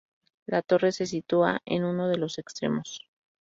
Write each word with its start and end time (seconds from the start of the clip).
La 0.47 0.63
torre 0.63 0.91
se 0.93 1.05
sitúa 1.05 1.61
en 1.63 1.83
uno 1.83 2.07
de 2.09 2.17
los 2.17 2.39
extremos. 2.39 3.05